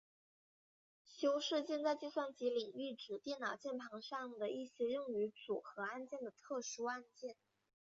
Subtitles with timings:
[1.05, 7.35] 修饰键在计算机领域指电脑键盘上的一些用于组合按键的特殊按键。